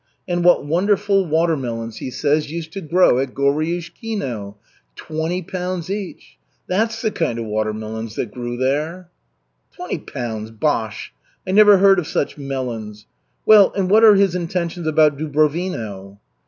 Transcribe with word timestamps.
And 0.27 0.43
what 0.43 0.65
wonderful 0.65 1.27
watermelons,' 1.27 1.97
he 1.97 2.09
says, 2.09 2.49
'used 2.51 2.73
to 2.73 2.81
grow 2.81 3.19
at 3.19 3.35
Goriushkino! 3.35 4.55
Twenty 4.95 5.43
pounds 5.43 5.91
each. 5.91 6.39
That's 6.67 7.03
the 7.03 7.11
kind 7.11 7.37
of 7.37 7.45
watermelons 7.45 8.15
that 8.15 8.31
grew 8.31 8.57
there!'" 8.57 9.11
"Twenty 9.71 9.99
pounds, 9.99 10.49
bosh! 10.49 11.13
I 11.45 11.51
never 11.51 11.77
heard 11.77 11.99
of 11.99 12.07
such 12.07 12.35
melons. 12.35 13.05
Well, 13.45 13.71
and 13.75 13.91
what 13.91 14.03
are 14.03 14.15
his 14.15 14.33
intentions 14.33 14.87
about 14.87 15.19
Dubrovino?" 15.19 16.17